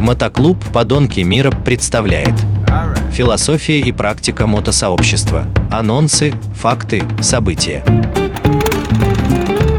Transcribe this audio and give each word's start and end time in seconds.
Мотоклуб 0.00 0.56
«Подонки 0.72 1.20
мира» 1.20 1.50
представляет 1.50 2.32
Философия 3.12 3.80
и 3.80 3.92
практика 3.92 4.46
мотосообщества. 4.46 5.44
Анонсы, 5.70 6.32
факты, 6.54 7.02
события. 7.20 7.84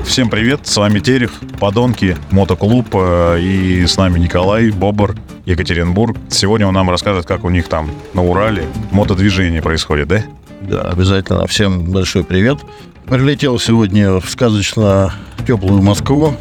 Всем 0.06 0.30
привет, 0.30 0.68
с 0.68 0.78
вами 0.78 1.00
Терех, 1.00 1.32
Подонки, 1.60 2.16
Мотоклуб 2.30 2.88
э, 2.94 3.40
и 3.42 3.88
с 3.88 3.98
нами 3.98 4.20
Николай, 4.20 4.70
Бобр, 4.70 5.16
Екатеринбург. 5.46 6.16
Сегодня 6.30 6.68
он 6.68 6.76
нам 6.76 6.92
расскажет, 6.92 7.26
как 7.26 7.44
у 7.44 7.50
них 7.50 7.68
там 7.68 7.90
на 8.14 8.24
Урале 8.24 8.66
мотодвижение 8.92 9.64
происходит, 9.64 10.08
да? 10.08 10.24
Да, 10.62 10.82
обязательно. 10.82 11.48
Всем 11.48 11.92
большой 11.92 12.24
привет. 12.24 12.60
Прилетел 13.08 13.58
сегодня 13.58 14.20
в 14.20 14.30
сказочно 14.30 15.16
теплую 15.48 15.82
Москву. 15.82 16.36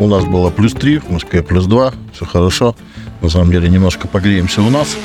У 0.00 0.06
нас 0.06 0.24
было 0.24 0.48
плюс 0.48 0.72
3, 0.72 1.00
в 1.00 1.10
Москве 1.10 1.42
плюс 1.42 1.66
2. 1.66 1.92
Все 2.14 2.24
хорошо. 2.24 2.74
На 3.22 3.28
самом 3.28 3.50
деле 3.50 3.68
немножко 3.68 4.08
погреемся 4.08 4.62
у 4.62 4.70
нас. 4.70 4.96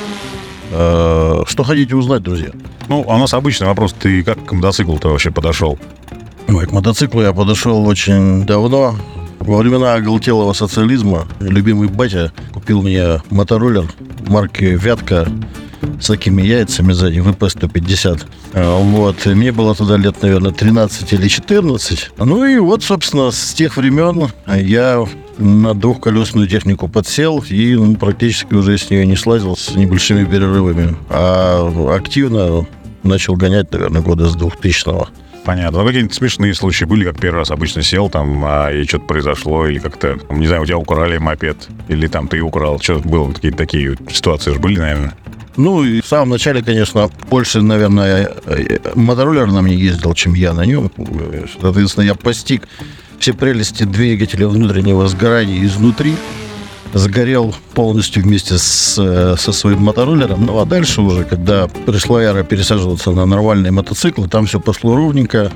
Э, 0.70 1.42
Что 1.46 1.64
хотите 1.64 1.94
узнать, 1.96 2.22
друзья? 2.22 2.50
Ну, 2.88 3.04
а 3.08 3.16
у 3.16 3.18
нас 3.18 3.34
обычный 3.34 3.66
вопрос, 3.66 3.94
ты 3.98 4.22
как 4.22 4.44
к 4.44 4.52
мотоциклу-то 4.52 5.08
вообще 5.08 5.30
подошел? 5.30 5.78
Ой, 6.48 6.66
к 6.66 6.72
мотоциклу 6.72 7.22
я 7.22 7.32
подошел 7.32 7.84
очень 7.86 8.44
давно. 8.44 8.96
Во 9.40 9.58
времена 9.58 9.94
оголтелого 9.94 10.52
социализма 10.52 11.26
любимый 11.40 11.88
батя 11.88 12.32
купил 12.52 12.82
мне 12.82 13.20
мотороллер 13.30 13.84
марки 14.26 14.64
«Вятка» 14.64 15.26
с 16.00 16.06
такими 16.06 16.40
яйцами 16.42 16.92
сзади, 16.92 17.18
ВП-150. 17.18 18.22
А, 18.54 18.78
Вот. 18.78 19.26
И 19.26 19.30
мне 19.30 19.52
было 19.52 19.74
тогда 19.74 19.96
лет, 19.98 20.22
наверное, 20.22 20.50
13 20.52 21.12
или 21.12 21.28
14. 21.28 22.10
Ну 22.18 22.44
и 22.46 22.58
вот, 22.58 22.82
собственно, 22.82 23.30
с 23.30 23.52
тех 23.52 23.76
времен 23.76 24.28
я 24.46 25.04
на 25.38 25.74
двухколесную 25.74 26.48
технику 26.48 26.88
подсел 26.88 27.44
и 27.48 27.74
ну, 27.74 27.96
практически 27.96 28.54
уже 28.54 28.78
с 28.78 28.90
нее 28.90 29.06
не 29.06 29.16
слазил 29.16 29.56
с 29.56 29.74
небольшими 29.74 30.24
перерывами. 30.24 30.96
А 31.10 31.94
активно 31.94 32.66
начал 33.02 33.36
гонять, 33.36 33.72
наверное, 33.72 34.02
года 34.02 34.28
с 34.28 34.36
2000-го. 34.36 35.08
Понятно. 35.44 35.80
Ну, 35.80 35.86
какие-нибудь 35.86 36.14
смешные 36.14 36.54
случаи 36.54 36.84
были, 36.84 37.04
как 37.04 37.20
первый 37.20 37.38
раз 37.38 37.50
обычно 37.50 37.82
сел 37.82 38.08
там, 38.08 38.42
а, 38.46 38.70
и 38.70 38.84
что-то 38.84 39.04
произошло, 39.04 39.66
или 39.66 39.78
как-то, 39.78 40.18
не 40.30 40.46
знаю, 40.46 40.62
у 40.62 40.66
тебя 40.66 40.78
украли 40.78 41.18
мопед, 41.18 41.68
или 41.88 42.06
там 42.06 42.28
ты 42.28 42.40
украл, 42.40 42.80
что 42.80 42.98
было, 42.98 43.30
какие-то 43.30 43.58
такие 43.58 43.94
ситуации 44.10 44.52
же 44.54 44.58
были, 44.58 44.78
наверное? 44.78 45.14
Ну, 45.56 45.84
и 45.84 46.00
в 46.00 46.06
самом 46.06 46.30
начале, 46.30 46.62
конечно, 46.62 47.10
больше, 47.28 47.60
наверное, 47.60 48.32
э, 48.46 48.78
мотороллер 48.94 49.46
на 49.46 49.60
мне 49.60 49.76
ездил, 49.76 50.14
чем 50.14 50.34
я 50.34 50.52
на 50.52 50.64
нем. 50.64 50.90
Соответственно, 51.60 52.04
я 52.04 52.14
постиг 52.14 52.66
все 53.18 53.32
прелести 53.32 53.84
двигателя 53.84 54.48
внутреннего 54.48 55.06
сгорания 55.08 55.64
изнутри. 55.64 56.14
Загорел 56.92 57.54
полностью 57.74 58.22
вместе 58.22 58.56
с, 58.56 58.96
э, 58.98 59.34
со 59.36 59.52
своим 59.52 59.82
мотороллером. 59.82 60.46
Ну, 60.46 60.60
а 60.60 60.64
дальше 60.64 61.00
уже, 61.00 61.24
когда 61.24 61.66
пришла 61.66 62.22
эра 62.22 62.44
пересаживаться 62.44 63.10
на 63.10 63.26
нормальные 63.26 63.72
мотоциклы, 63.72 64.28
там 64.28 64.46
все 64.46 64.60
пошло 64.60 64.94
ровненько. 64.94 65.50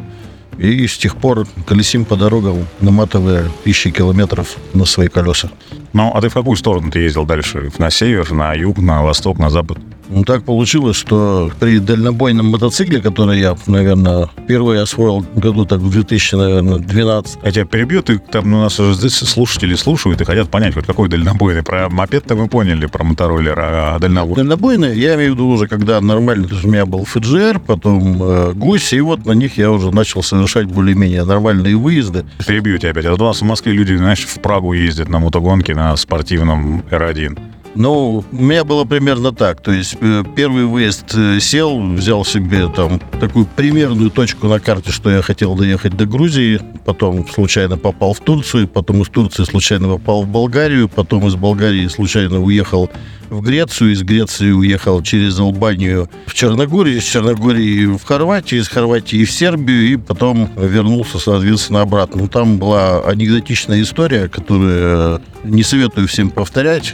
И 0.58 0.88
с 0.88 0.98
тех 0.98 1.16
пор 1.16 1.46
колесим 1.66 2.04
по 2.04 2.16
дорогам, 2.16 2.66
наматывая 2.80 3.48
тысячи 3.62 3.90
километров 3.90 4.56
на 4.74 4.84
свои 4.84 5.06
колеса. 5.06 5.50
Ну, 5.92 6.10
а 6.12 6.20
ты 6.20 6.28
в 6.28 6.34
какую 6.34 6.56
сторону 6.56 6.90
ты 6.90 6.98
ездил 6.98 7.24
дальше? 7.24 7.70
На 7.78 7.90
север, 7.90 8.32
на 8.32 8.54
юг, 8.54 8.78
на 8.78 9.04
восток, 9.04 9.38
на 9.38 9.50
запад? 9.50 9.78
Ну, 10.08 10.24
так 10.24 10.44
получилось, 10.44 10.96
что 10.96 11.50
при 11.60 11.78
дальнобойном 11.78 12.46
мотоцикле, 12.46 13.00
который 13.00 13.40
я, 13.40 13.56
наверное, 13.66 14.28
впервые 14.44 14.82
освоил 14.82 15.24
году 15.34 15.64
так 15.66 15.80
в 15.80 15.90
2012. 15.90 17.38
Я 17.44 17.50
тебя 17.52 17.64
перебью, 17.64 18.02
ты 18.02 18.18
там 18.18 18.50
ну, 18.50 18.58
у 18.58 18.60
нас 18.62 18.76
здесь 18.76 19.14
слушатели 19.14 19.74
слушают 19.74 20.20
и 20.20 20.24
хотят 20.24 20.48
понять, 20.50 20.74
вот 20.76 20.86
какой 20.86 21.08
дальнобойный. 21.08 21.62
Про 21.62 21.88
мопед-то 21.90 22.34
мы 22.36 22.48
поняли, 22.48 22.86
про 22.86 23.04
мотороллер, 23.04 23.58
а 23.58 23.98
дальнобойный... 23.98 24.36
Дальнобойный, 24.36 24.98
я 24.98 25.14
имею 25.16 25.32
в 25.32 25.34
виду 25.34 25.48
уже, 25.48 25.68
когда 25.68 26.00
нормально, 26.00 26.48
то 26.48 26.54
есть 26.54 26.64
у 26.64 26.68
меня 26.68 26.86
был 26.86 27.02
FGR, 27.02 27.60
потом 27.60 28.22
э, 28.22 28.52
гусь, 28.54 28.92
и 28.92 29.00
вот 29.00 29.26
на 29.26 29.32
них 29.32 29.58
я 29.58 29.70
уже 29.70 29.90
начал 29.90 30.22
совершать 30.22 30.66
более-менее 30.66 31.24
нормальные 31.24 31.76
выезды. 31.76 32.24
Перебью 32.46 32.78
тебя 32.78 32.90
опять. 32.90 33.06
А 33.06 33.14
у 33.14 33.16
нас 33.16 33.40
в 33.40 33.44
Москве 33.44 33.72
люди, 33.72 33.94
знаешь, 33.94 34.24
в 34.24 34.40
Прагу 34.40 34.72
ездят 34.72 35.08
на 35.08 35.18
мотогонке 35.18 35.74
на 35.74 35.94
спортивном 35.96 36.80
R1. 36.90 37.38
Ну, 37.78 38.24
у 38.32 38.36
меня 38.36 38.64
было 38.64 38.84
примерно 38.84 39.30
так. 39.30 39.62
То 39.62 39.70
есть 39.70 39.96
э, 40.00 40.24
первый 40.34 40.64
выезд 40.64 41.14
э, 41.14 41.38
сел, 41.38 41.80
взял 41.80 42.24
себе 42.24 42.68
там 42.74 43.00
такую 43.20 43.46
примерную 43.46 44.10
точку 44.10 44.48
на 44.48 44.58
карте, 44.58 44.90
что 44.90 45.10
я 45.10 45.22
хотел 45.22 45.54
доехать 45.54 45.96
до 45.96 46.04
Грузии, 46.04 46.60
потом 46.84 47.24
случайно 47.28 47.78
попал 47.78 48.14
в 48.14 48.18
Турцию, 48.18 48.66
потом 48.66 49.02
из 49.02 49.08
Турции 49.08 49.44
случайно 49.44 49.86
попал 49.90 50.24
в 50.24 50.26
Болгарию, 50.26 50.88
потом 50.88 51.28
из 51.28 51.36
Болгарии 51.36 51.86
случайно 51.86 52.42
уехал 52.42 52.90
в 53.30 53.42
Грецию, 53.42 53.92
из 53.92 54.02
Греции 54.02 54.50
уехал 54.50 55.00
через 55.04 55.38
Албанию 55.38 56.10
в 56.26 56.34
Черногорию, 56.34 56.96
из 56.96 57.04
Черногории 57.04 57.86
в 57.86 58.02
Хорватию, 58.02 58.60
из 58.60 58.66
Хорватии 58.66 59.24
в 59.24 59.30
Сербию, 59.30 59.92
и 59.92 59.96
потом 59.96 60.50
вернулся, 60.56 61.20
соответственно, 61.20 61.82
обратно. 61.82 62.22
Ну, 62.22 62.28
там 62.28 62.58
была 62.58 63.02
анекдотичная 63.02 63.82
история, 63.82 64.28
которую 64.28 65.20
не 65.44 65.62
советую 65.62 66.08
всем 66.08 66.30
повторять. 66.30 66.92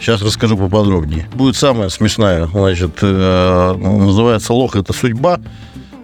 Сейчас 0.00 0.22
расскажу 0.22 0.56
поподробнее. 0.56 1.28
Будет 1.34 1.56
самая 1.56 1.90
смешная, 1.90 2.46
значит, 2.46 2.98
э, 3.02 3.74
называется 3.76 4.54
«Лох– 4.54 4.74
это 4.76 4.94
судьба». 4.94 5.40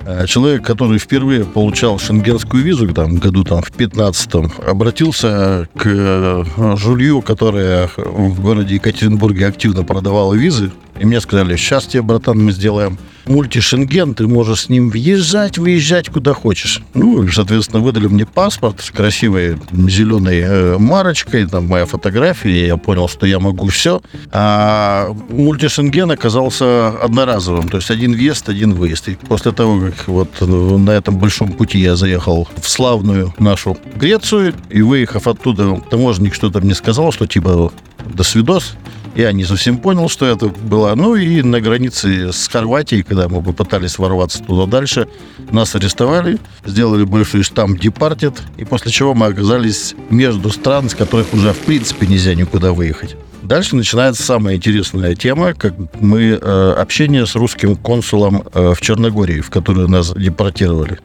Э, 0.05 0.27
Человек, 0.27 0.67
который 0.67 0.99
впервые 0.99 1.47
получал 1.47 1.99
шенгенскую 1.99 2.63
визу, 2.63 2.93
там, 2.93 3.17
году 3.17 3.43
там, 3.43 3.63
в 3.63 3.71
15-м, 3.71 4.53
обратился 4.67 5.67
к 5.75 5.87
э, 5.87 6.45
жулью, 6.77 7.23
которая 7.23 7.89
в 7.97 8.39
городе 8.41 8.75
Екатеринбурге 8.75 9.47
активно 9.47 9.83
продавала 9.83 10.35
визы. 10.35 10.73
И 11.01 11.07
мне 11.07 11.19
сказали, 11.23 11.57
сейчас 11.57 11.87
тебе, 11.87 12.03
братан, 12.03 12.39
мы 12.39 12.53
сделаем 12.53 12.99
мультишенген, 13.27 14.15
ты 14.15 14.27
можешь 14.27 14.63
с 14.63 14.69
ним 14.69 14.91
въезжать, 14.91 15.59
выезжать 15.59 16.09
куда 16.09 16.35
хочешь. 16.35 16.83
Ну, 16.95 17.23
и, 17.23 17.31
соответственно, 17.31 17.83
выдали 17.83 18.07
мне 18.07 18.27
паспорт 18.27 18.81
с 18.81 18.91
красивой 18.91 19.59
зеленой 19.73 20.41
э, 20.41 20.79
марочкой, 20.79 21.47
там 21.47 21.67
моя 21.67 21.87
фотография, 21.87 22.51
и 22.51 22.67
я 22.67 22.77
понял, 22.77 23.09
что 23.09 23.27
я 23.27 23.39
могу 23.39 23.69
все. 23.69 24.01
А 24.33 25.09
мультишенген 25.29 26.11
оказался 26.11 26.89
одноразовым, 26.89 27.69
то 27.69 27.79
есть 27.79 27.91
один 27.91 28.13
въезд, 28.13 28.49
один 28.49 28.75
выезд. 28.75 29.09
И 29.09 29.15
после 29.15 29.53
того, 29.53 29.81
как 29.81 30.09
вот 30.09 30.41
на 30.41 30.91
этом 30.91 31.19
большом 31.19 31.53
пути 31.53 31.79
я 31.79 31.97
заехал 31.97 32.49
в 32.61 32.69
славную 32.69 33.35
нашу 33.39 33.77
Грецию, 33.97 34.55
и 34.71 34.83
выехав 34.83 35.27
оттуда, 35.27 35.81
таможенник 35.91 36.35
что-то 36.35 36.61
мне 36.61 36.75
сказал, 36.75 37.13
что 37.13 37.27
типа 37.27 37.73
до 38.05 38.23
свидос. 38.23 38.77
Я 39.17 39.33
не 39.33 39.45
совсем 39.45 39.79
понял, 39.79 40.11
что 40.11 40.27
это 40.27 40.49
было. 40.49 40.95
Ну 40.95 41.15
и 41.15 41.41
на 41.41 41.63
границе 41.63 42.33
с 42.33 42.49
Хорватией, 42.49 43.03
когда 43.03 43.29
мы 43.29 43.43
попытались 43.43 43.99
ворваться 43.99 44.43
туда 44.43 44.67
дальше, 44.67 45.09
нас 45.51 45.75
арестовали, 45.75 46.39
сделали 46.67 47.05
большой 47.05 47.43
штамп 47.43 47.81
«Департед», 47.81 48.35
и 48.59 48.67
после 48.67 48.93
чего 48.93 49.15
мы 49.15 49.27
оказались 49.27 49.95
между 50.11 50.51
стран, 50.51 50.91
с 50.91 50.95
которых 50.95 51.33
уже 51.33 51.55
в 51.55 51.59
принципе 51.61 52.07
нельзя 52.07 52.35
никуда 52.35 52.75
выехать. 52.75 53.17
Дальше 53.43 53.75
начинается 53.75 54.23
самая 54.23 54.57
интересная 54.57 55.15
тема, 55.15 55.55
как 55.55 55.75
мы 55.99 56.39
э, 56.39 56.75
общение 56.77 57.27
с 57.27 57.37
русским 57.37 57.75
консулом 57.75 58.43
э, 58.53 58.75
в 58.75 58.81
Черногории, 58.83 59.41
в 59.41 59.49
которую 59.49 59.89
нас 59.89 60.13
депортировали. 60.13 60.99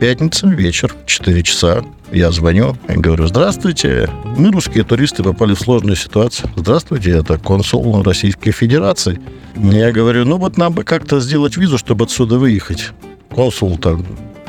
Пятница, 0.00 0.46
вечер, 0.46 0.94
4 1.04 1.42
часа. 1.42 1.84
Я 2.10 2.32
звоню 2.32 2.74
и 2.88 2.94
говорю, 2.94 3.26
здравствуйте, 3.26 4.08
мы, 4.34 4.50
русские 4.50 4.82
туристы, 4.82 5.22
попали 5.22 5.52
в 5.52 5.60
сложную 5.60 5.94
ситуацию. 5.94 6.48
Здравствуйте, 6.56 7.10
это 7.10 7.36
консул 7.36 8.02
Российской 8.02 8.50
Федерации. 8.50 9.20
Я 9.56 9.92
говорю, 9.92 10.24
ну 10.24 10.38
вот 10.38 10.56
нам 10.56 10.72
бы 10.72 10.84
как-то 10.84 11.20
сделать 11.20 11.58
визу, 11.58 11.76
чтобы 11.76 12.06
отсюда 12.06 12.38
выехать. 12.38 12.92
Консул 13.28 13.76
там 13.76 14.06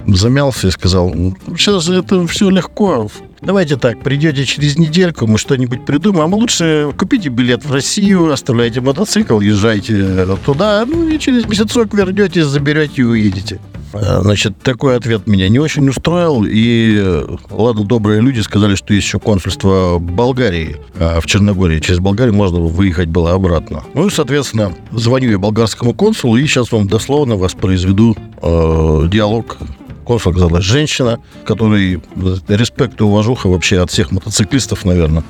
замялся 0.07 0.69
и 0.69 0.71
сказал, 0.71 1.13
сейчас 1.57 1.89
это 1.89 2.25
все 2.27 2.49
легко. 2.49 3.09
Давайте 3.41 3.75
так, 3.75 4.01
придете 4.01 4.45
через 4.45 4.77
недельку, 4.77 5.27
мы 5.27 5.37
что-нибудь 5.37 5.85
придумаем. 5.85 6.33
А 6.33 6.37
лучше 6.37 6.93
купите 6.97 7.27
билет 7.27 7.65
в 7.65 7.73
Россию, 7.73 8.31
оставляйте 8.31 8.79
мотоцикл, 8.79 9.41
езжайте 9.41 10.25
туда, 10.45 10.85
ну 10.87 11.09
и 11.09 11.19
через 11.19 11.45
месяцок 11.45 11.93
вернетесь, 11.93 12.45
заберете 12.45 13.01
и 13.01 13.05
уедете. 13.05 13.59
А, 13.93 14.21
Значит, 14.21 14.57
такой 14.59 14.95
ответ 14.95 15.27
меня 15.27 15.49
не 15.49 15.59
очень 15.59 15.87
устроил. 15.89 16.45
И, 16.47 17.25
ладно, 17.49 17.83
добрые 17.83 18.21
люди 18.21 18.39
сказали, 18.39 18.75
что 18.75 18.93
есть 18.93 19.07
еще 19.07 19.19
консульство 19.19 19.97
Болгарии 19.99 20.77
а 20.99 21.19
в 21.19 21.25
Черногории. 21.25 21.79
Через 21.79 21.99
Болгарию 21.99 22.33
можно 22.33 22.59
выехать 22.59 23.09
было 23.09 23.33
обратно. 23.33 23.83
Ну 23.93 24.07
и, 24.07 24.09
соответственно, 24.09 24.73
звоню 24.91 25.31
я 25.31 25.39
болгарскому 25.39 25.93
консулу, 25.93 26.37
и 26.37 26.45
сейчас 26.45 26.71
вам 26.71 26.87
дословно 26.87 27.35
воспроизведу 27.35 28.15
э, 28.41 29.07
диалог 29.11 29.57
консул 30.03 30.31
оказалась 30.31 30.65
женщина, 30.65 31.19
которой 31.45 32.01
респект 32.47 32.99
и 32.99 33.03
уважуха 33.03 33.47
вообще 33.47 33.81
от 33.81 33.91
всех 33.91 34.11
мотоциклистов, 34.11 34.83
наверное. 34.83 35.23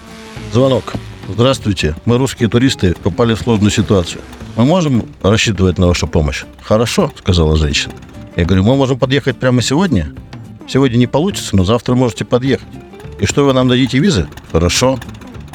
Звонок. 0.54 0.94
Здравствуйте, 1.30 1.96
мы 2.06 2.18
русские 2.18 2.50
туристы 2.50 2.96
попали 3.04 3.36
в 3.36 3.40
сложную 3.40 3.72
ситуацию. 3.72 4.22
Мы 4.56 4.66
можем 4.66 5.06
рассчитывать 5.22 5.78
на 5.78 5.88
вашу 5.88 6.08
помощь? 6.08 6.44
Хорошо, 6.64 7.12
сказала 7.20 7.56
женщина. 7.56 7.94
Я 8.36 8.46
говорю, 8.46 8.64
мы 8.64 8.76
можем 8.76 8.98
подъехать 8.98 9.38
прямо 9.38 9.62
сегодня? 9.62 10.14
Сегодня 10.68 10.98
не 10.98 11.08
получится, 11.08 11.56
но 11.56 11.66
завтра 11.66 11.96
можете 11.96 12.24
подъехать. 12.24 12.68
И 13.20 13.26
что 13.26 13.46
вы 13.46 13.54
нам 13.54 13.68
дадите 13.68 14.00
визы? 14.00 14.28
Хорошо. 14.52 14.98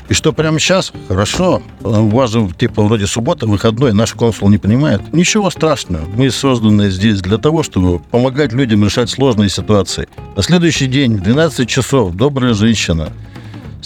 И 0.08 0.14
что 0.14 0.32
прямо 0.32 0.60
сейчас? 0.60 0.92
Хорошо. 1.08 1.62
У 1.82 2.08
вас 2.08 2.30
же, 2.30 2.48
типа, 2.56 2.82
вроде 2.82 3.06
суббота, 3.06 3.46
выходной, 3.46 3.92
наш 3.92 4.12
консул 4.12 4.48
не 4.50 4.58
понимает. 4.58 5.12
Ничего 5.12 5.50
страшного. 5.50 6.06
Мы 6.14 6.30
созданы 6.30 6.90
здесь 6.90 7.20
для 7.20 7.38
того, 7.38 7.62
чтобы 7.62 7.98
помогать 7.98 8.52
людям 8.52 8.84
решать 8.84 9.10
сложные 9.10 9.48
ситуации. 9.48 10.06
На 10.36 10.42
следующий 10.42 10.86
день, 10.86 11.16
в 11.16 11.22
12 11.22 11.68
часов, 11.68 12.14
добрая 12.14 12.54
женщина, 12.54 13.12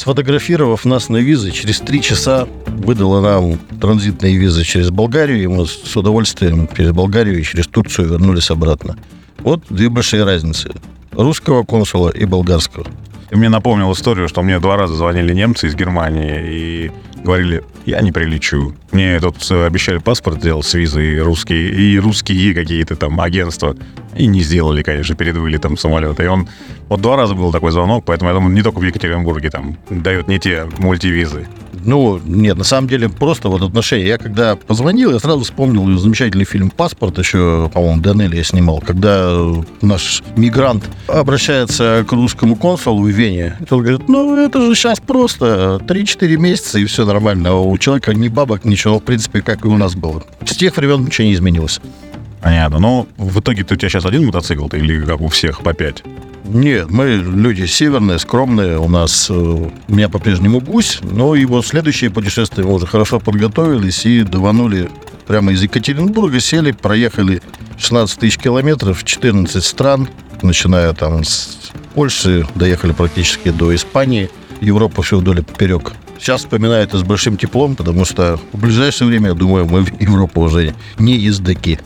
сфотографировав 0.01 0.87
нас 0.87 1.11
на 1.11 1.19
визы, 1.19 1.51
через 1.51 1.81
три 1.81 2.01
часа 2.01 2.49
выдала 2.67 3.21
нам 3.21 3.59
транзитные 3.81 4.39
визы 4.39 4.65
через 4.65 4.91
Болгарию, 4.91 5.43
и 5.43 5.47
мы 5.47 5.67
с 5.67 5.95
удовольствием 5.95 6.69
через 6.75 6.93
Болгарию 6.93 7.39
и 7.39 7.43
через 7.43 7.67
Турцию 7.67 8.09
вернулись 8.09 8.51
обратно. 8.51 8.97
Вот 9.41 9.63
две 9.69 9.91
большие 9.91 10.25
разницы. 10.25 10.71
Русского 11.13 11.65
консула 11.65 12.09
и 12.09 12.25
болгарского. 12.25 12.87
Мне 13.31 13.51
напомнил 13.51 13.93
историю, 13.93 14.27
что 14.29 14.43
мне 14.43 14.59
два 14.59 14.77
раза 14.77 14.95
звонили 14.95 15.35
немцы 15.35 15.67
из 15.67 15.75
Германии 15.75 16.41
и 16.49 16.93
говорили, 17.23 17.63
я 17.87 18.01
не 18.01 18.13
прилечу. 18.13 18.75
Мне 18.93 19.21
тут 19.21 19.37
э, 19.51 19.67
обещали 19.67 19.99
паспорт 19.99 20.41
сделать 20.41 20.67
с 20.67 20.75
визой 20.75 21.21
русские, 21.21 21.71
и 21.71 21.99
русские 21.99 22.55
какие-то 22.55 22.97
там 22.97 23.21
агентства. 23.21 23.77
И 24.17 24.27
не 24.27 24.43
сделали, 24.43 24.83
конечно, 24.83 25.15
перед 25.15 25.37
вылетом 25.37 25.77
самолета. 25.77 26.23
И 26.23 26.27
он... 26.27 26.49
Вот 26.89 27.01
два 27.01 27.17
раза 27.17 27.35
был 27.35 27.53
такой 27.53 27.71
звонок, 27.71 28.05
поэтому 28.05 28.31
я 28.31 28.35
думаю, 28.35 28.53
не 28.53 28.63
только 28.63 28.79
в 28.81 28.83
Екатеринбурге 28.83 29.51
там 29.51 29.77
дают 29.89 30.27
не 30.27 30.39
те 30.41 30.67
мультивизы. 30.79 31.47
Ну, 31.85 32.21
нет, 32.25 32.57
на 32.57 32.65
самом 32.65 32.89
деле 32.89 33.09
просто 33.09 33.49
вот 33.49 33.63
отношения. 33.63 34.07
Я 34.07 34.19
когда 34.19 34.57
позвонил, 34.57 35.13
я 35.13 35.19
сразу 35.19 35.41
вспомнил 35.41 35.99
замечательный 35.99 36.45
фильм 36.45 36.71
«Паспорт», 36.71 37.19
еще, 37.19 37.71
по-моему, 37.73 38.01
Данелли 38.01 38.37
я 38.37 38.45
снимал, 38.45 38.81
когда 38.81 39.37
наш 39.81 40.23
мигрант 40.37 40.85
обращается 41.07 42.05
к 42.09 42.13
русскому 42.13 42.57
консулу 42.57 43.05
в 43.05 43.09
Вене. 43.09 43.57
И 43.61 43.65
тот 43.65 43.81
говорит, 43.81 44.09
ну, 44.09 44.37
это 44.37 44.61
же 44.61 44.75
сейчас 44.75 45.01
просто 45.01 45.81
3-4 45.87 46.37
месяца, 46.37 46.79
и 46.79 46.85
все 46.85 47.05
нормально. 47.05 47.51
А 47.51 47.55
у 47.55 47.77
человека 47.79 48.15
ни 48.15 48.29
бабок, 48.29 48.65
ничего, 48.65 48.99
в 48.99 49.03
принципе, 49.03 49.43
как 49.43 49.65
и 49.65 49.69
у 49.69 49.77
нас 49.77 49.95
было. 49.95 50.23
С 50.45 50.57
тех 50.57 50.77
времен 50.77 51.05
ничего 51.05 51.27
не 51.27 51.35
изменилось. 51.35 51.81
Понятно. 52.41 52.79
Но 52.79 53.07
в 53.17 53.41
итоге 53.41 53.65
ты, 53.65 53.75
у 53.75 53.77
тебя 53.77 53.89
сейчас 53.89 54.07
один 54.07 54.27
мотоцикл 54.27 54.69
ты 54.69 54.79
или 54.79 55.05
как 55.05 55.21
у 55.21 55.29
всех 55.29 55.61
по 55.61 55.73
пять? 55.75 56.03
Нет, 56.53 56.91
мы 56.91 57.11
люди 57.11 57.65
северные, 57.67 58.19
скромные. 58.19 58.77
У 58.77 58.89
нас 58.89 59.31
э, 59.31 59.35
у 59.35 59.71
меня 59.87 60.09
по-прежнему 60.09 60.61
гусь, 60.61 60.99
но 61.01 61.37
его 61.37 61.63
следующее 61.63 62.11
путешествие 62.11 62.67
мы 62.67 62.75
уже 62.75 62.89
хорошо 62.89 63.21
подготовились 63.21 64.05
и 64.05 64.25
даванули 64.25 64.91
прямо 65.29 65.53
из 65.53 65.63
Екатеринбурга, 65.63 66.41
сели, 66.41 66.73
проехали 66.73 67.41
16 67.79 68.19
тысяч 68.19 68.37
километров, 68.37 69.05
14 69.05 69.65
стран, 69.65 70.09
начиная 70.43 70.93
там 70.93 71.23
с 71.23 71.71
Польши, 71.95 72.45
доехали 72.57 72.93
практически 72.95 73.51
до 73.51 73.73
Испании, 73.73 74.29
Европу 74.61 75.03
все 75.03 75.19
вдоль 75.19 75.39
и 75.39 75.43
поперек. 75.43 75.93
Сейчас 76.19 76.41
вспоминаю 76.41 76.83
это 76.83 76.99
с 76.99 77.05
большим 77.05 77.37
теплом, 77.37 77.77
потому 77.77 78.05
что 78.05 78.41
в 78.53 78.61
ближайшее 78.61 79.07
время, 79.07 79.29
я 79.29 79.35
думаю, 79.35 79.67
мы 79.67 79.83
в 79.83 80.01
Европу 80.01 80.41
уже 80.41 80.75
не 80.99 81.15
ездаки. 81.15 81.79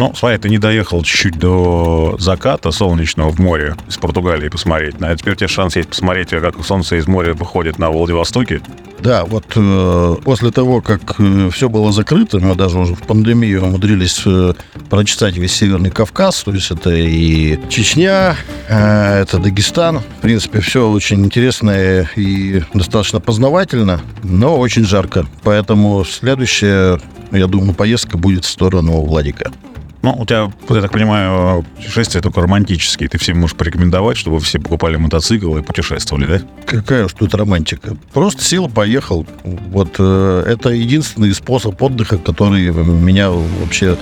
Ну, 0.00 0.14
смотри, 0.14 0.38
ты 0.38 0.48
не 0.48 0.56
доехал 0.56 1.02
чуть-чуть 1.02 1.38
до 1.38 2.16
заката 2.18 2.70
солнечного 2.70 3.32
в 3.32 3.38
море 3.38 3.76
из 3.86 3.98
Португалии 3.98 4.48
посмотреть. 4.48 4.94
А 4.98 5.14
теперь 5.14 5.34
у 5.34 5.36
тебя 5.36 5.48
шанс 5.48 5.76
есть 5.76 5.90
посмотреть, 5.90 6.30
как 6.30 6.64
солнце 6.64 6.96
из 6.96 7.06
моря 7.06 7.34
выходит 7.34 7.78
на 7.78 7.90
Владивостоке. 7.90 8.62
Да, 9.00 9.26
вот 9.26 9.44
э, 9.54 10.16
после 10.24 10.52
того, 10.52 10.80
как 10.80 11.16
э, 11.18 11.50
все 11.52 11.68
было 11.68 11.92
закрыто, 11.92 12.38
мы 12.38 12.54
даже 12.54 12.78
уже 12.78 12.94
в 12.94 13.02
пандемию 13.02 13.62
умудрились 13.62 14.22
э, 14.24 14.54
прочитать 14.88 15.36
весь 15.36 15.52
Северный 15.52 15.90
Кавказ, 15.90 16.44
то 16.44 16.52
есть 16.54 16.70
это 16.70 16.94
и 16.94 17.58
Чечня, 17.68 18.36
э, 18.68 19.20
это 19.20 19.38
Дагестан. 19.38 19.98
В 19.98 20.22
принципе, 20.22 20.60
все 20.60 20.90
очень 20.90 21.26
интересно 21.26 22.06
и 22.16 22.62
достаточно 22.72 23.20
познавательно, 23.20 24.00
но 24.22 24.58
очень 24.58 24.86
жарко. 24.86 25.26
Поэтому 25.42 26.06
следующая, 26.06 26.98
я 27.32 27.46
думаю, 27.46 27.74
поездка 27.74 28.16
будет 28.16 28.46
в 28.46 28.48
сторону 28.48 29.02
Владика. 29.02 29.52
Ну, 30.02 30.14
у 30.18 30.24
тебя, 30.24 30.50
вот 30.68 30.76
я 30.76 30.80
так 30.80 30.92
понимаю, 30.92 31.64
путешествия 31.76 32.20
только 32.22 32.40
романтические. 32.40 33.08
Ты 33.08 33.18
всем 33.18 33.38
можешь 33.38 33.56
порекомендовать, 33.56 34.16
чтобы 34.16 34.40
все 34.40 34.58
покупали 34.58 34.96
мотоцикл 34.96 35.56
и 35.58 35.62
путешествовали, 35.62 36.26
да? 36.26 36.40
Какая 36.64 37.04
уж 37.04 37.12
тут 37.12 37.34
романтика. 37.34 37.96
Просто 38.12 38.42
сел, 38.42 38.68
поехал. 38.68 39.26
Вот 39.44 39.96
э, 39.98 40.44
это 40.46 40.70
единственный 40.70 41.34
способ 41.34 41.80
отдыха, 41.82 42.16
который 42.16 42.70
меня 42.70 43.30
вообще 43.30 43.98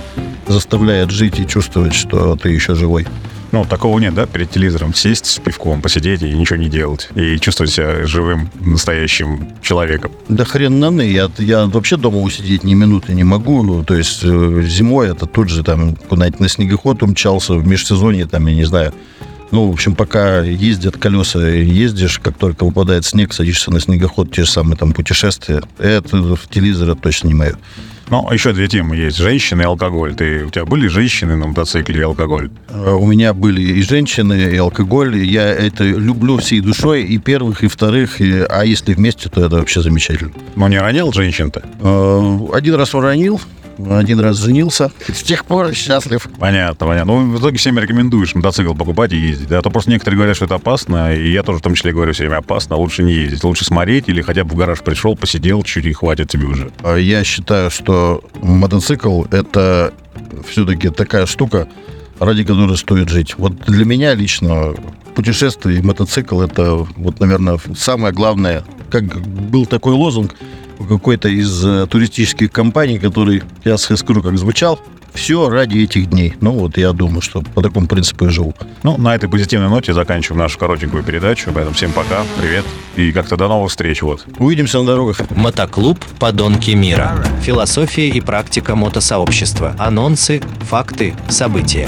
заставляет 0.47 1.11
жить 1.11 1.39
и 1.39 1.47
чувствовать, 1.47 1.93
что 1.93 2.35
ты 2.37 2.49
еще 2.49 2.75
живой. 2.75 3.05
Ну, 3.51 3.65
такого 3.65 3.97
нет, 3.99 4.13
да, 4.13 4.25
перед 4.25 4.51
телевизором 4.51 4.93
сесть 4.93 5.25
с 5.25 5.39
пивком, 5.39 5.81
посидеть 5.81 6.21
и 6.21 6.31
ничего 6.33 6.57
не 6.57 6.69
делать. 6.69 7.09
И 7.15 7.39
чувствовать 7.39 7.71
себя 7.71 8.05
живым, 8.05 8.49
настоящим 8.59 9.47
человеком. 9.61 10.11
Да 10.27 10.45
хрен 10.45 10.79
на 10.79 11.01
я, 11.01 11.29
я 11.37 11.65
вообще 11.65 11.97
дома 11.97 12.19
усидеть 12.19 12.63
ни 12.63 12.73
минуты 12.73 13.13
не 13.13 13.23
могу. 13.23 13.63
Ну, 13.63 13.83
то 13.83 13.95
есть 13.95 14.21
э, 14.23 14.63
зимой 14.67 15.09
это 15.09 15.25
тут 15.25 15.49
же 15.49 15.63
там 15.63 15.95
куда-нибудь 15.95 16.39
на 16.39 16.49
снегоход 16.49 17.01
умчался, 17.01 17.55
в 17.55 17.67
межсезонье 17.67 18.25
там, 18.27 18.45
я 18.47 18.55
не 18.55 18.65
знаю, 18.65 18.93
ну, 19.51 19.67
в 19.67 19.73
общем, 19.73 19.95
пока 19.95 20.41
ездят 20.41 20.97
колеса, 20.97 21.39
ездишь, 21.47 22.19
как 22.19 22.37
только 22.37 22.65
выпадает 22.65 23.05
снег, 23.05 23.33
садишься 23.33 23.71
на 23.71 23.79
снегоход, 23.79 24.31
те 24.31 24.43
же 24.43 24.51
самые 24.51 24.77
там 24.77 24.93
путешествия. 24.93 25.63
Это 25.79 26.17
в 26.17 26.47
телевизоре 26.49 26.93
точно 26.93 27.29
не 27.29 27.33
мое. 27.33 27.55
Ну, 28.09 28.27
еще 28.31 28.53
две 28.53 28.67
темы 28.67 28.95
есть. 28.95 29.17
Женщины 29.17 29.61
и 29.61 29.65
алкоголь. 29.65 30.15
Ты, 30.15 30.45
у 30.45 30.49
тебя 30.49 30.65
были 30.65 30.87
женщины 30.87 31.35
на 31.35 31.47
мотоцикле 31.47 31.99
и 31.99 32.03
алкоголь? 32.03 32.49
А, 32.69 32.95
у 32.95 33.05
меня 33.05 33.33
были 33.33 33.61
и 33.61 33.81
женщины, 33.81 34.33
и 34.33 34.57
алкоголь. 34.57 35.17
Я 35.17 35.47
это 35.49 35.83
люблю 35.83 36.37
всей 36.37 36.61
душой, 36.61 37.03
и 37.03 37.17
первых, 37.19 37.63
и 37.63 37.67
вторых. 37.67 38.19
И, 38.19 38.45
а 38.49 38.63
если 38.65 38.93
вместе, 38.93 39.29
то 39.29 39.45
это 39.45 39.57
вообще 39.57 39.81
замечательно. 39.81 40.31
Но 40.55 40.67
не 40.67 40.79
ронял 40.79 41.13
женщин-то? 41.13 41.61
А, 41.81 42.49
один 42.53 42.75
раз 42.75 42.95
уронил, 42.95 43.39
один 43.89 44.19
раз 44.19 44.37
женился. 44.37 44.91
С 45.07 45.23
тех 45.23 45.45
пор 45.45 45.73
счастлив. 45.73 46.27
Понятно, 46.37 46.87
понятно. 46.87 47.13
Ну, 47.13 47.31
в 47.31 47.39
итоге 47.39 47.57
всем 47.57 47.77
рекомендуешь 47.79 48.35
мотоцикл 48.35 48.73
покупать 48.73 49.13
и 49.13 49.17
ездить. 49.17 49.47
Да? 49.47 49.59
А 49.59 49.61
то 49.61 49.69
просто 49.69 49.91
некоторые 49.91 50.17
говорят, 50.17 50.35
что 50.35 50.45
это 50.45 50.55
опасно, 50.55 51.15
и 51.15 51.31
я 51.31 51.43
тоже 51.43 51.59
в 51.59 51.61
том 51.61 51.75
числе 51.75 51.93
говорю 51.93 52.13
все 52.13 52.23
время 52.23 52.37
опасно, 52.37 52.75
лучше 52.75 53.03
не 53.03 53.13
ездить. 53.13 53.43
Лучше 53.43 53.65
смотреть 53.65 54.09
или 54.09 54.21
хотя 54.21 54.43
бы 54.43 54.51
в 54.51 54.55
гараж 54.55 54.81
пришел, 54.81 55.15
посидел 55.15 55.63
чуть 55.63 55.85
и 55.85 55.93
хватит 55.93 56.29
тебе 56.29 56.45
уже. 56.45 56.71
А 56.83 56.95
я 56.95 57.23
считаю, 57.23 57.69
что 57.71 58.23
мотоцикл— 58.41 59.23
это 59.31 59.93
все-таки 60.47 60.89
такая 60.89 61.25
штука, 61.25 61.67
ради 62.19 62.43
которой 62.43 62.77
стоит 62.77 63.09
жить. 63.09 63.35
Вот 63.37 63.59
для 63.65 63.85
меня 63.85 64.13
лично 64.13 64.73
путешествие 65.15 65.79
и 65.79 65.81
мотоцикл— 65.81 66.41
это, 66.41 66.75
вот, 66.75 67.19
наверное, 67.19 67.59
самое 67.75 68.13
главное. 68.13 68.63
Как 68.89 69.03
был 69.05 69.65
такой 69.65 69.93
лозунг— 69.93 70.35
какой-то 70.87 71.29
из 71.29 71.65
э, 71.65 71.87
туристических 71.87 72.51
компаний, 72.51 72.99
который, 72.99 73.43
я 73.63 73.77
скажу, 73.77 74.21
как 74.21 74.37
звучал, 74.37 74.79
все 75.13 75.49
ради 75.49 75.79
этих 75.79 76.09
дней. 76.09 76.35
Ну 76.41 76.51
вот 76.51 76.77
я 76.77 76.93
думаю, 76.93 77.21
что 77.21 77.41
по 77.41 77.61
такому 77.61 77.87
принципу 77.87 78.25
и 78.25 78.29
живу. 78.29 78.53
Ну, 78.83 78.97
на 78.97 79.15
этой 79.15 79.29
позитивной 79.29 79.69
ноте 79.69 79.93
заканчиваем 79.93 80.39
нашу 80.39 80.57
коротенькую 80.59 81.03
передачу. 81.03 81.51
Поэтому 81.53 81.75
всем 81.75 81.91
пока, 81.91 82.23
привет 82.39 82.65
и 82.95 83.11
как-то 83.11 83.35
до 83.37 83.47
новых 83.47 83.71
встреч. 83.71 84.01
Вот. 84.01 84.25
Увидимся 84.37 84.79
на 84.79 84.85
дорогах. 84.85 85.21
Мотоклуб 85.31 85.99
«Подонки 86.19 86.71
мира». 86.71 87.23
Философия 87.41 88.09
и 88.09 88.21
практика 88.21 88.75
мотосообщества. 88.75 89.75
Анонсы, 89.77 90.41
факты, 90.61 91.15
события. 91.27 91.87